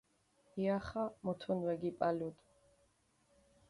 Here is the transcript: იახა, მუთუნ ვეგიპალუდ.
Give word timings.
იახა, 0.63 1.03
მუთუნ 1.29 1.59
ვეგიპალუდ. 1.69 2.35